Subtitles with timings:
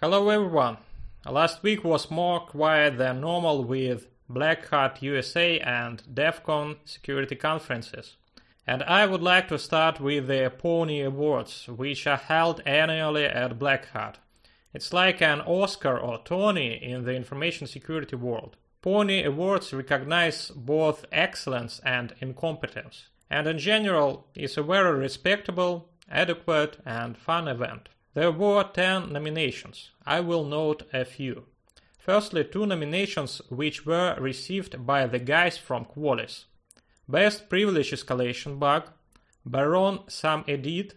[0.00, 0.76] Hello everyone.
[1.28, 7.34] Last week was more quiet than normal with Black Hat USA and DEF CON security
[7.34, 8.14] conferences.
[8.64, 13.58] And I would like to start with the Pwnie Awards, which are held annually at
[13.58, 14.18] Black Hat.
[14.72, 18.56] It's like an Oscar or Tony in the information security world.
[18.84, 26.78] Pwnie Awards recognize both excellence and incompetence, and in general is a very respectable, adequate,
[26.86, 27.88] and fun event.
[28.14, 29.90] There were 10 nominations.
[30.06, 31.44] I will note a few.
[31.98, 36.44] Firstly, two nominations which were received by the guys from Qualys.
[37.06, 38.90] Best Privilege Escalation Bug,
[39.44, 40.92] Baron Samedit,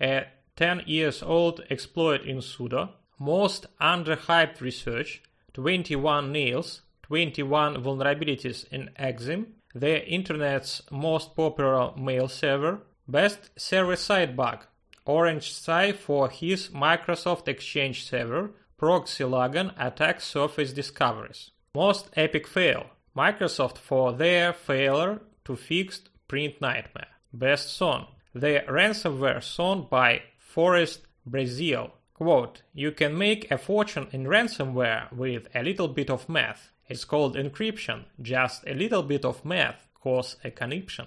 [0.00, 0.26] a
[0.56, 2.90] 10 years old exploit in sudo,
[3.20, 5.22] Most Underhyped Research,
[5.54, 14.66] 21Nails, 21 vulnerabilities in Exim, the internet's most popular mail server, Best Server-Side Bug,
[15.08, 21.50] Orange Tsai for his Microsoft Exchange server, ProxyLogon attack surface discoveries.
[21.74, 27.06] Most epic fail, Microsoft for their failure to fix PrintNightmare.
[27.32, 31.90] Best song, the ransomware song by Forrest Brazeal.
[32.12, 36.70] Quote, you can make a fortune in ransomware with a little bit of math.
[36.86, 38.04] It's called encryption.
[38.20, 41.06] Just a little bit of math cause a conniption.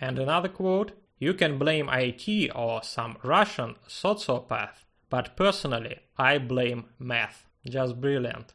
[0.00, 6.86] And another quote, you can blame IT or some Russian sociopath, but personally, I blame
[6.98, 7.46] math.
[7.68, 8.52] Just brilliant.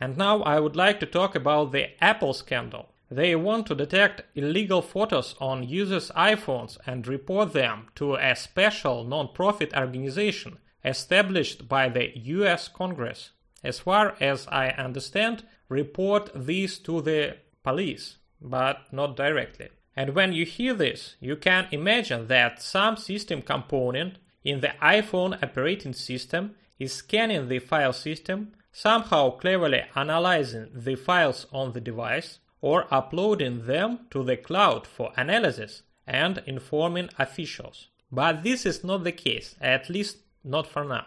[0.00, 2.90] And now I would like to talk about the Apple scandal.
[3.10, 9.04] They want to detect illegal photos on users' iPhones and report them to a special
[9.04, 13.30] non-profit organization established by the US Congress.
[13.62, 19.68] As far as I understand, report these to the police, but not directly.
[19.96, 25.40] And when you hear this, you can imagine that some system component in the iPhone
[25.42, 32.40] operating system is scanning the file system, somehow cleverly analyzing the files on the device,
[32.60, 37.88] or uploading them to the cloud for analysis and informing officials.
[38.10, 41.06] But this is not the case, at least not for now.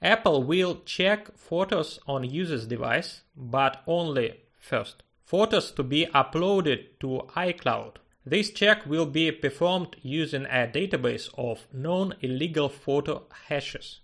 [0.00, 5.02] Apple will check photos on user's device, but only first.
[5.24, 11.66] Photos to be uploaded to iCloud this check will be performed using a database of
[11.72, 14.00] known illegal photo hashes.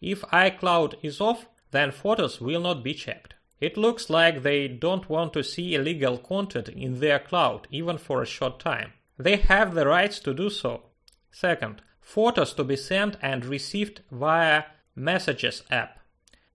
[0.00, 3.34] If iCloud is off, then photos will not be checked.
[3.60, 8.22] It looks like they don't want to see illegal content in their cloud even for
[8.22, 8.94] a short time.
[9.18, 10.84] They have the rights to do so.
[11.30, 14.64] Second, photos to be sent and received via
[14.96, 15.98] Messages app.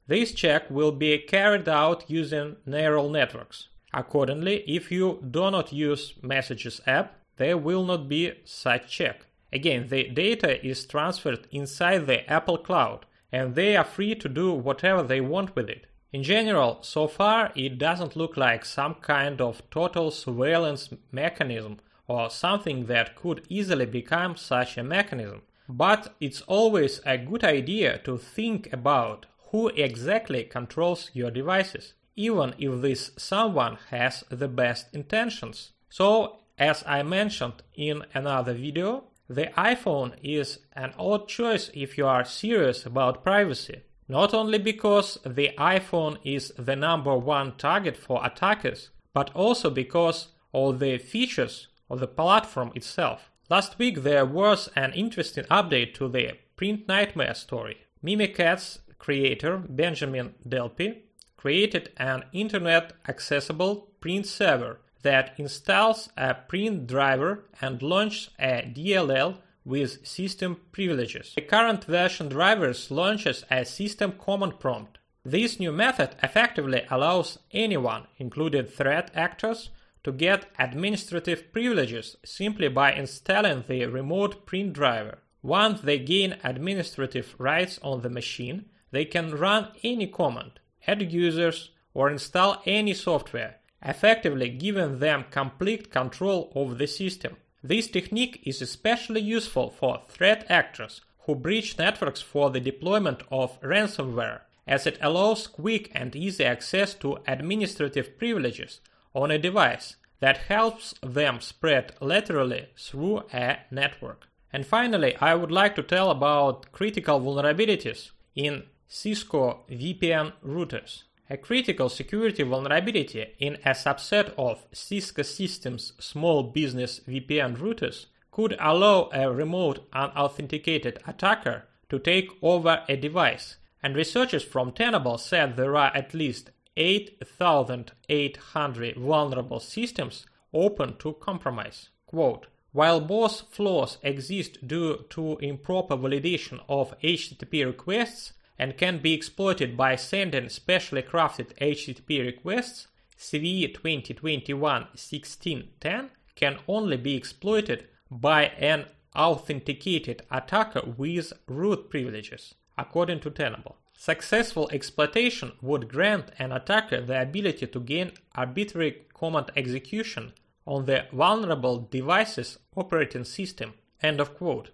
[0.07, 3.69] This check will be carried out using neural networks.
[3.95, 9.25] Accordingly, if you do not use Messages app, there will not be such check.
[9.53, 14.51] Again, the data is transferred inside the Apple Cloud, and they are free to do
[14.51, 15.87] whatever they want with it.
[16.11, 22.29] In general, so far it doesn't look like some kind of total surveillance mechanism or
[22.29, 25.41] something that could easily become such a mechanism.
[25.69, 32.53] But it's always a good idea to think about who exactly controls your devices even
[32.57, 35.71] if this someone has the best intentions.
[35.89, 42.05] So, as I mentioned in another video, the iPhone is an odd choice if you
[42.07, 43.81] are serious about privacy.
[44.07, 50.27] Not only because the iPhone is the number one target for attackers, but also because
[50.53, 53.31] of the features of the platform itself.
[53.49, 57.77] Last week there was an interesting update to the PrintNightmare story.
[58.03, 61.01] Mimikatz creator Benjamin Delpy
[61.45, 69.37] created an internet accessible print server that installs a print driver and launches a DLL
[69.63, 71.33] with system privileges.
[71.35, 74.97] The current version drivers launches a system command prompt.
[75.23, 79.69] This new method effectively allows anyone, including threat actors,
[80.03, 85.19] to get administrative privileges simply by installing the remote print driver.
[85.43, 91.71] Once they gain administrative rights on the machine, they can run any command add users,
[91.93, 97.37] or install any software, effectively giving them complete control of the system.
[97.63, 103.59] This technique is especially useful for threat actors who breach networks for the deployment of
[103.61, 108.81] ransomware, as it allows quick and easy access to administrative privileges
[109.13, 114.27] on a device that helps them spread laterally through a network.
[114.53, 121.03] And finally, I would like to tell about critical vulnerabilities in Cisco VPN routers.
[121.29, 128.55] A critical security vulnerability in a subset of Cisco Systems small business VPN routers could
[128.59, 135.55] allow a remote unauthenticated attacker to take over a device And researchers from Tenable said
[135.55, 141.89] there are at least 8,800 vulnerable systems open to compromise.
[142.07, 149.13] Quote, while both flaws exist due to improper validation of HTTP requests and can be
[149.13, 152.87] exploited by sending specially crafted HTTP requests,
[153.19, 158.85] CVE 2021-1610 can only be exploited by an
[159.15, 163.77] authenticated attacker with root privileges, according to Tenable.
[163.97, 170.33] Successful exploitation would grant an attacker the ability to gain arbitrary command execution
[170.67, 173.73] on the vulnerable device's operating system.
[174.01, 174.71] End of quote.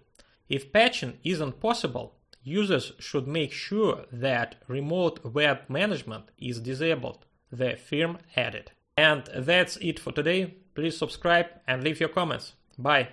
[0.48, 7.76] If patching isn't possible, users should make sure that remote web management is disabled, the
[7.76, 8.72] firm added.
[8.96, 10.54] And that's it for today.
[10.74, 12.54] Please subscribe and leave your comments.
[12.78, 13.08] Bye.